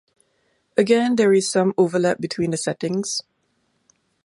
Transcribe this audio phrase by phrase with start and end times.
[0.77, 3.21] Again, there is some overlap between the settings.